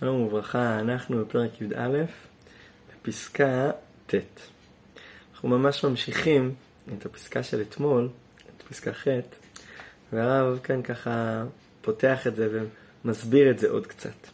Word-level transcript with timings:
שלום 0.00 0.20
וברכה, 0.20 0.80
אנחנו 0.80 1.24
בפרק 1.24 1.60
י"א, 1.60 2.04
בפסקה 3.02 3.70
ט'. 4.06 4.14
אנחנו 5.32 5.48
ממש 5.48 5.84
ממשיכים 5.84 6.54
את 6.98 7.06
הפסקה 7.06 7.42
של 7.42 7.62
אתמול, 7.62 8.08
את 8.38 8.62
פסקה 8.62 8.92
ח', 8.92 9.06
והרב 10.12 10.58
כאן 10.62 10.82
ככה 10.82 11.44
פותח 11.80 12.26
את 12.26 12.36
זה 12.36 12.64
ומסביר 13.04 13.50
את 13.50 13.58
זה 13.58 13.70
עוד 13.70 13.86
קצת. 13.86 14.28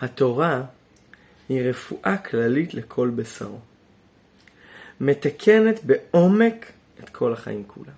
התורה 0.00 0.62
היא 1.48 1.68
רפואה 1.68 2.16
כללית 2.16 2.74
לכל 2.74 3.10
בשרו. 3.16 3.60
מתקנת 5.00 5.84
בעומק 5.84 6.72
את 7.04 7.08
כל 7.08 7.32
החיים 7.32 7.64
כולם. 7.66 7.96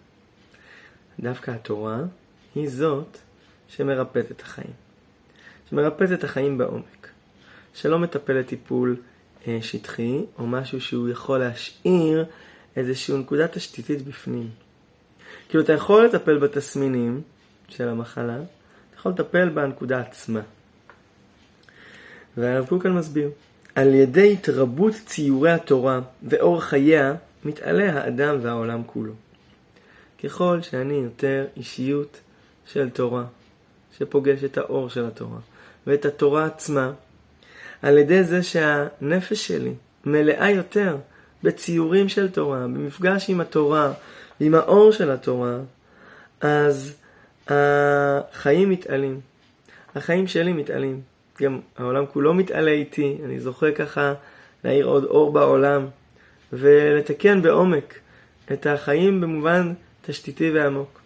דווקא 1.21 1.51
התורה 1.51 2.01
היא 2.55 2.69
זאת 2.69 3.19
שמרפאת 3.69 4.31
את 4.31 4.41
החיים. 4.41 4.86
שמרפאת 5.71 6.13
את 6.13 6.25
החיים 6.25 6.59
בעומק. 6.59 7.09
שלא 7.75 7.99
מטפלת 7.99 8.47
טיפול 8.47 8.97
אה, 9.47 9.59
שטחי, 9.63 10.25
או 10.39 10.47
משהו 10.47 10.81
שהוא 10.81 11.09
יכול 11.09 11.39
להשאיר 11.39 12.25
איזושהי 12.77 13.17
נקודה 13.17 13.49
תשתיתית 13.49 14.03
בפנים. 14.03 14.51
כאילו 15.49 15.65
אתה 15.65 15.73
יכול 15.73 16.05
לטפל 16.05 16.39
בתסמינים 16.39 17.21
של 17.69 17.89
המחלה, 17.89 18.37
אתה 18.37 18.99
יכול 18.99 19.13
לטפל 19.13 19.49
בנקודה 19.49 20.01
עצמה. 20.01 20.41
והרב 22.37 22.67
קוק 22.67 22.83
כאן 22.83 22.93
מסביר, 22.93 23.31
על 23.75 23.95
ידי 23.95 24.33
התרבות 24.33 24.95
ציורי 25.07 25.51
התורה 25.51 26.01
ואור 26.23 26.61
חייה, 26.61 27.15
מתעלה 27.45 27.93
האדם 27.93 28.39
והעולם 28.43 28.83
כולו. 28.87 29.13
ככל 30.25 30.63
שאני 30.63 30.95
יותר 30.95 31.47
אישיות 31.57 32.21
של 32.67 32.91
תורה, 32.91 33.25
שפוגש 33.99 34.45
את 34.45 34.59
האור 34.59 34.91
של 34.91 35.05
התורה, 35.05 35.39
ואת 35.87 36.05
התורה 36.05 36.45
עצמה, 36.45 36.93
על 37.83 37.99
ידי 37.99 38.25
זה 38.25 38.43
שהנפש 38.43 39.47
שלי 39.47 39.75
מלאה 40.05 40.51
יותר 40.51 40.97
בציורים 41.43 42.09
של 42.09 42.31
תורה, 42.31 42.59
במפגש 42.59 43.31
עם 43.31 43.41
התורה, 43.41 43.93
עם 44.41 44.55
האור 44.55 44.93
של 44.93 45.11
התורה, 45.11 45.59
אז 46.41 46.95
החיים 47.49 48.71
מתעלים. 48.71 49.21
החיים 49.95 50.27
שלי 50.27 50.53
מתעלים. 50.53 51.01
גם 51.43 51.61
העולם 51.77 52.07
כולו 52.07 52.35
מתעלה 52.35 52.71
איתי, 52.71 53.19
אני 53.25 53.41
זוכה 53.41 53.73
ככה 53.73 54.15
להאיר 54.65 54.87
עוד 54.87 55.05
אור 55.05 55.33
בעולם 55.33 55.87
ולתקן 56.53 57.43
בעומק 57.43 57.95
את 58.53 58.67
החיים 58.67 59.21
במובן 59.21 59.75
תשתיתי 60.03 60.51
ועמוק. 60.51 61.01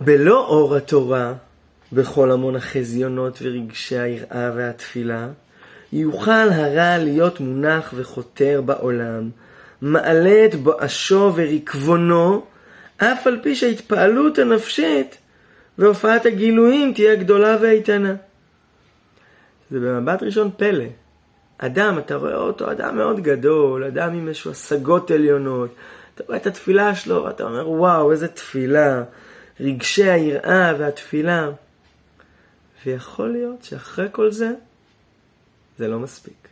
בלא 0.00 0.46
אור 0.46 0.76
התורה, 0.76 1.34
בכל 1.92 2.30
המון 2.30 2.56
החזיונות 2.56 3.38
ורגשי 3.42 3.98
היראה 3.98 4.50
והתפילה, 4.54 5.28
יוכל 5.92 6.30
הרע 6.30 6.98
להיות 6.98 7.40
מונח 7.40 7.94
וחותר 7.96 8.60
בעולם, 8.64 9.30
מעלה 9.82 10.44
את 10.44 10.54
בואשו 10.54 11.32
ורקבונו, 11.34 12.44
אף 12.96 13.26
על 13.26 13.38
פי 13.42 13.54
שההתפעלות 13.54 14.38
הנפשית 14.38 15.18
והופעת 15.78 16.26
הגילויים 16.26 16.92
תהיה 16.94 17.14
גדולה 17.14 17.56
ואיתנה. 17.60 18.14
זה 19.70 19.80
במבט 19.80 20.22
ראשון 20.22 20.50
פלא. 20.56 20.84
אדם, 21.58 21.98
אתה 21.98 22.14
רואה 22.14 22.36
אותו, 22.36 22.70
אדם 22.70 22.96
מאוד 22.96 23.20
גדול, 23.20 23.84
אדם 23.84 24.14
עם 24.14 24.28
איזשהו 24.28 24.50
השגות 24.50 25.10
עליונות. 25.10 25.74
אתה 26.14 26.22
רואה 26.26 26.36
את 26.36 26.46
התפילה 26.46 26.94
שלו, 26.94 27.24
ואתה 27.24 27.44
אומר, 27.44 27.68
וואו, 27.70 28.12
איזה 28.12 28.28
תפילה. 28.28 29.02
רגשי 29.60 30.10
היראה 30.10 30.74
והתפילה. 30.78 31.50
ויכול 32.86 33.32
להיות 33.32 33.64
שאחרי 33.64 34.08
כל 34.12 34.32
זה, 34.32 34.50
זה 35.78 35.88
לא 35.88 35.98
מספיק. 35.98 36.48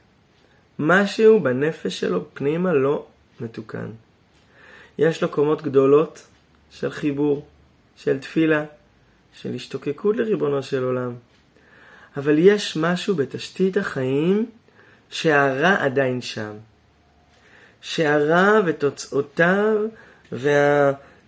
משהו 0.79 1.41
בנפש 1.41 2.01
שלו 2.01 2.25
פנימה 2.35 2.73
לא 2.73 3.07
מתוקן. 3.41 3.91
יש 4.99 5.23
לו 5.23 5.29
קומות 5.29 5.63
גדולות 5.63 6.27
של 6.71 6.91
חיבור, 6.91 7.47
של 7.97 8.19
תפילה, 8.19 8.65
של 9.33 9.55
השתוקקות 9.55 10.17
לריבונו 10.17 10.63
של 10.63 10.85
עולם. 10.85 11.15
אבל 12.17 12.39
יש 12.39 12.77
משהו 12.77 13.15
בתשתית 13.15 13.77
החיים 13.77 14.47
שהרע 15.11 15.85
עדיין 15.85 16.23
שם. 16.23 16.53
שהרע 17.81 18.61
ותוצאותיו 18.67 19.77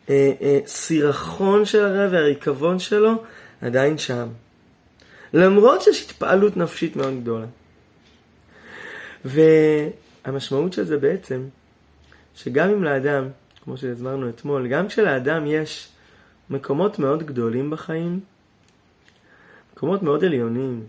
והסירחון 0.09 1.65
של 1.65 1.85
הרע 1.85 2.09
והריקבון 2.13 2.79
שלו 2.79 3.23
עדיין 3.63 3.99
שם. 3.99 4.29
למרות 5.35 5.83
שיש 5.83 6.05
התפעלות 6.05 6.57
נפשית 6.57 6.97
מאוד 6.97 7.21
גדולה. 7.21 7.47
והמשמעות 9.25 10.73
של 10.73 10.85
זה 10.85 10.99
בעצם, 10.99 11.43
שגם 12.35 12.71
אם 12.71 12.85
לאדם, 12.85 13.29
כמו 13.65 13.77
שהסברנו 13.77 14.29
אתמול, 14.29 14.69
גם 14.69 14.89
כשלאדם 14.89 15.47
יש 15.47 15.89
מקומות 16.51 16.99
מאוד 16.99 17.23
גדולים 17.23 17.71
בחיים, 17.71 18.21
מקומות 19.75 20.03
מאוד 20.03 20.25
עליונים, 20.25 20.85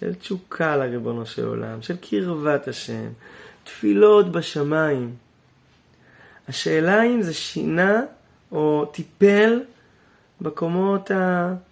של 0.00 0.14
תשוקה 0.14 0.76
לריבונו 0.76 1.26
של 1.26 1.46
עולם, 1.46 1.82
של 1.82 1.96
קרבת 1.96 2.68
השם, 2.68 3.08
תפילות 3.64 4.32
בשמיים. 4.32 5.14
השאלה 6.48 7.02
אם 7.02 7.22
זה 7.22 7.34
שינה 7.34 8.02
או 8.52 8.90
טיפל 8.92 9.60
בקומות 10.40 11.10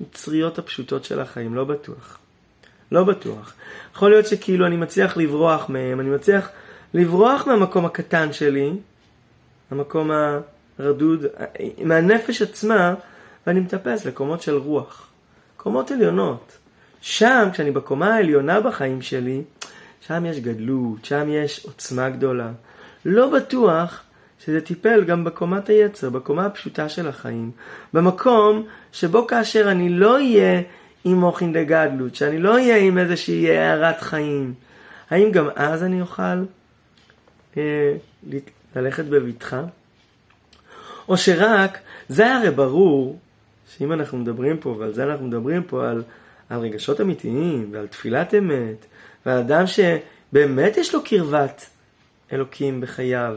היצריות 0.00 0.58
הפשוטות 0.58 1.04
של 1.04 1.20
החיים, 1.20 1.54
לא 1.54 1.64
בטוח. 1.64 2.18
לא 2.92 3.04
בטוח. 3.04 3.54
יכול 3.94 4.10
להיות 4.10 4.26
שכאילו 4.26 4.66
אני 4.66 4.76
מצליח 4.76 5.16
לברוח 5.16 5.68
מהם, 5.68 6.00
אני 6.00 6.10
מצליח 6.10 6.48
לברוח 6.94 7.46
מהמקום 7.46 7.84
הקטן 7.84 8.32
שלי, 8.32 8.70
המקום 9.70 10.10
הרדוד, 10.78 11.26
מהנפש 11.84 12.42
עצמה, 12.42 12.94
ואני 13.46 13.60
מטפס 13.60 14.04
לקומות 14.04 14.42
של 14.42 14.56
רוח. 14.56 15.08
קומות 15.56 15.90
עליונות. 15.90 16.58
שם, 17.00 17.48
כשאני 17.52 17.70
בקומה 17.70 18.14
העליונה 18.14 18.60
בחיים 18.60 19.02
שלי, 19.02 19.42
שם 20.06 20.26
יש 20.26 20.40
גדלות, 20.40 21.04
שם 21.04 21.28
יש 21.28 21.64
עוצמה 21.66 22.10
גדולה. 22.10 22.50
לא 23.04 23.30
בטוח 23.30 24.02
שזה 24.46 24.60
טיפל 24.60 25.04
גם 25.04 25.24
בקומת 25.24 25.68
היצר, 25.68 26.10
בקומה 26.10 26.46
הפשוטה 26.46 26.88
של 26.88 27.08
החיים. 27.08 27.50
במקום 27.92 28.66
שבו 28.92 29.26
כאשר 29.26 29.70
אני 29.70 29.88
לא 29.88 30.14
אהיה 30.14 30.62
עם 31.04 31.20
מוחין 31.20 31.52
דגדלות, 31.52 32.14
שאני 32.14 32.38
לא 32.38 32.52
אהיה 32.54 32.76
עם 32.76 32.98
איזושהי 32.98 33.56
הערת 33.56 34.00
חיים, 34.00 34.54
האם 35.10 35.30
גם 35.30 35.48
אז 35.56 35.82
אני 35.82 36.00
אוכל 36.00 36.44
אה, 37.56 37.94
ללכת 38.76 39.04
בבטחה? 39.04 39.62
או 41.08 41.16
שרק, 41.16 41.78
זה 42.08 42.34
הרי 42.34 42.50
ברור 42.50 43.18
שאם 43.76 43.92
אנחנו 43.92 44.18
מדברים 44.18 44.56
פה, 44.56 44.76
ועל 44.78 44.92
זה 44.92 45.04
אנחנו 45.04 45.26
מדברים 45.26 45.62
פה, 45.62 45.90
על, 45.90 46.02
על 46.48 46.60
רגשות 46.60 47.00
אמיתיים, 47.00 47.68
ועל 47.72 47.86
תפילת 47.86 48.34
אמת, 48.34 48.86
ועל 49.26 49.38
אדם 49.38 49.64
שבאמת 49.66 50.76
יש 50.76 50.94
לו 50.94 51.04
קרבת 51.04 51.66
אלוקים 52.32 52.80
בחייו, 52.80 53.36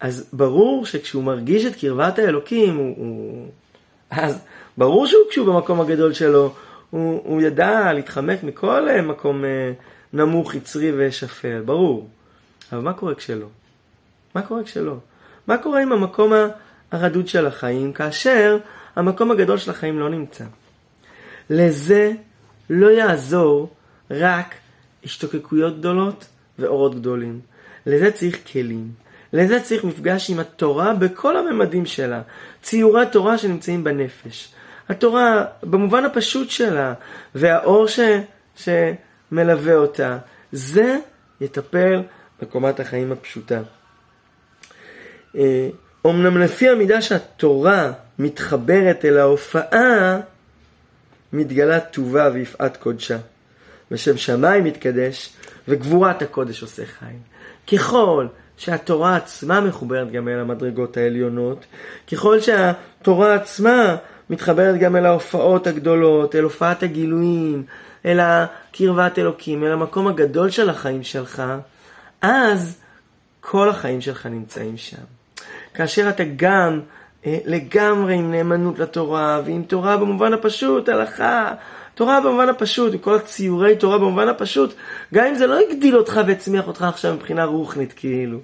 אז 0.00 0.30
ברור 0.32 0.86
שכשהוא 0.86 1.24
מרגיש 1.24 1.66
את 1.66 1.76
קרבת 1.76 2.18
האלוקים, 2.18 2.76
הוא, 2.76 2.94
הוא... 2.96 3.48
אז 4.10 4.38
ברור 4.78 5.06
שהוא 5.06 5.22
כשהוא 5.30 5.46
במקום 5.46 5.80
הגדול 5.80 6.12
שלו, 6.12 6.54
הוא, 6.90 7.22
הוא 7.24 7.42
ידע 7.42 7.92
להתחמק 7.92 8.42
מכל 8.42 8.88
אה, 8.88 9.02
מקום 9.02 9.44
אה, 9.44 9.72
נמוך, 10.12 10.54
יצרי 10.54 10.92
ושפל, 10.96 11.60
ברור. 11.60 12.08
אבל 12.72 12.80
מה 12.80 12.92
קורה 12.92 13.14
כשלא? 13.14 13.46
מה 14.34 14.42
קורה 14.42 14.64
כשלא? 14.64 14.96
מה 15.46 15.58
קורה 15.58 15.82
עם 15.82 15.92
המקום 15.92 16.32
הרדוד 16.92 17.28
של 17.28 17.46
החיים, 17.46 17.92
כאשר 17.92 18.58
המקום 18.96 19.30
הגדול 19.30 19.58
של 19.58 19.70
החיים 19.70 19.98
לא 19.98 20.08
נמצא? 20.08 20.44
לזה 21.50 22.12
לא 22.70 22.90
יעזור 22.90 23.68
רק 24.10 24.54
השתוקקויות 25.04 25.78
גדולות 25.78 26.26
ואורות 26.58 26.94
גדולים. 26.94 27.40
לזה 27.86 28.10
צריך 28.10 28.38
כלים. 28.52 28.90
לזה 29.32 29.60
צריך 29.60 29.84
מפגש 29.84 30.30
עם 30.30 30.38
התורה 30.38 30.94
בכל 30.94 31.36
הממדים 31.36 31.86
שלה. 31.86 32.22
ציורי 32.62 33.02
התורה 33.02 33.38
שנמצאים 33.38 33.84
בנפש. 33.84 34.52
התורה 34.88 35.44
במובן 35.62 36.04
הפשוט 36.04 36.50
שלה, 36.50 36.94
והאור 37.34 37.86
ש, 37.86 38.00
שמלווה 38.56 39.74
אותה, 39.74 40.18
זה 40.52 40.96
יטפל 41.40 42.02
בקומת 42.42 42.80
החיים 42.80 43.12
הפשוטה. 43.12 43.60
אומנם 46.04 46.36
אה, 46.36 46.44
לפי 46.44 46.68
המידה 46.68 47.02
שהתורה 47.02 47.92
מתחברת 48.18 49.04
אל 49.04 49.18
ההופעה, 49.18 50.20
מתגלה 51.32 51.80
טובה 51.80 52.30
ויפעת 52.32 52.76
קודשה. 52.76 53.18
ושם 53.90 54.16
שמיים 54.16 54.64
מתקדש, 54.64 55.32
וגבורת 55.68 56.22
הקודש 56.22 56.62
עושה 56.62 56.82
חיים. 56.86 57.20
ככל 57.72 58.26
שהתורה 58.56 59.16
עצמה 59.16 59.60
מחוברת 59.60 60.12
גם 60.12 60.28
אל 60.28 60.38
המדרגות 60.38 60.96
העליונות, 60.96 61.66
ככל 62.12 62.40
שהתורה 62.40 63.34
עצמה 63.34 63.96
מתחברת 64.30 64.78
גם 64.78 64.96
אל 64.96 65.06
ההופעות 65.06 65.66
הגדולות, 65.66 66.34
אל 66.34 66.42
הופעת 66.42 66.82
הגילויים, 66.82 67.62
אל 68.06 68.20
הקרבת 68.20 69.18
אלוקים, 69.18 69.64
אל 69.64 69.72
המקום 69.72 70.08
הגדול 70.08 70.50
של 70.50 70.70
החיים 70.70 71.02
שלך, 71.02 71.42
אז 72.22 72.78
כל 73.40 73.68
החיים 73.68 74.00
שלך 74.00 74.26
נמצאים 74.26 74.76
שם. 74.76 75.02
כאשר 75.74 76.08
אתה 76.08 76.24
גם 76.36 76.80
אה, 77.26 77.38
לגמרי 77.44 78.14
עם 78.14 78.30
נאמנות 78.30 78.78
לתורה, 78.78 79.40
ועם 79.44 79.62
תורה 79.62 79.96
במובן 79.96 80.32
הפשוט, 80.32 80.88
הלכה, 80.88 81.54
תורה 81.98 82.20
במובן 82.20 82.48
הפשוט, 82.48 82.92
וכל 82.94 83.14
הציורי 83.14 83.76
תורה 83.76 83.98
במובן 83.98 84.28
הפשוט, 84.28 84.74
גם 85.14 85.26
אם 85.26 85.34
זה 85.34 85.46
לא 85.46 85.58
הגדיל 85.58 85.96
אותך 85.96 86.20
והצמיח 86.26 86.66
אותך 86.66 86.82
עכשיו 86.82 87.14
מבחינה 87.14 87.44
רוחנית 87.44 87.92
כאילו. 87.92 88.38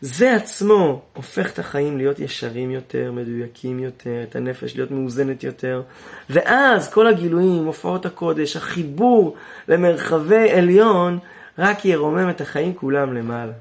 זה 0.00 0.34
עצמו 0.34 1.02
הופך 1.12 1.52
את 1.52 1.58
החיים 1.58 1.96
להיות 1.96 2.18
ישרים 2.18 2.70
יותר, 2.70 3.12
מדויקים 3.12 3.78
יותר, 3.78 4.22
את 4.22 4.36
הנפש 4.36 4.76
להיות 4.76 4.90
מאוזנת 4.90 5.44
יותר, 5.44 5.82
ואז 6.30 6.92
כל 6.92 7.06
הגילויים, 7.06 7.64
הופעות 7.64 8.06
הקודש, 8.06 8.56
החיבור 8.56 9.36
למרחבי 9.68 10.50
עליון, 10.50 11.18
רק 11.58 11.84
ירומם 11.84 12.30
את 12.30 12.40
החיים 12.40 12.74
כולם 12.74 13.14
למעלה. 13.14 13.52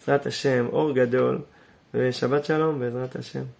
בעזרת 0.00 0.26
השם, 0.26 0.66
אור 0.72 0.92
גדול, 0.92 1.38
ושבת 1.94 2.44
שלום 2.44 2.80
בעזרת 2.80 3.16
השם. 3.16 3.57